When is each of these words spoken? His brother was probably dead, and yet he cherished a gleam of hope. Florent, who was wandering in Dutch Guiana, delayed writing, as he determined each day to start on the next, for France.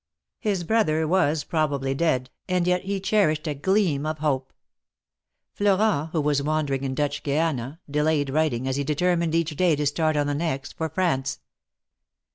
His 0.39 0.63
brother 0.63 1.07
was 1.07 1.43
probably 1.43 1.93
dead, 1.93 2.31
and 2.49 2.65
yet 2.65 2.85
he 2.85 2.99
cherished 2.99 3.45
a 3.45 3.53
gleam 3.53 4.03
of 4.07 4.17
hope. 4.17 4.51
Florent, 5.53 6.09
who 6.09 6.21
was 6.21 6.41
wandering 6.41 6.83
in 6.83 6.95
Dutch 6.95 7.21
Guiana, 7.21 7.79
delayed 7.87 8.31
writing, 8.31 8.67
as 8.67 8.77
he 8.77 8.83
determined 8.83 9.35
each 9.35 9.55
day 9.55 9.75
to 9.75 9.85
start 9.85 10.17
on 10.17 10.25
the 10.25 10.33
next, 10.33 10.75
for 10.75 10.89
France. 10.89 11.39